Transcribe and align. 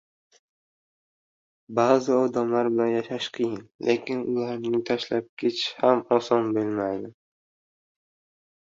Ba’zi 1.79 2.15
odamlar 2.21 2.71
bilan 2.77 2.89
yashash 2.95 3.29
qiyin, 3.37 3.55
lekin 3.91 4.25
ularni 4.33 4.83
tashlab 4.91 5.31
ketish 5.45 5.71
ham 5.85 6.05
oson 6.21 6.53
bo‘lmaydi. 6.59 7.15